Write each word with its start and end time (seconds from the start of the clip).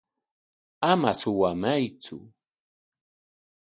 Ama 0.91 1.11
suwamaytsu. 1.19 2.17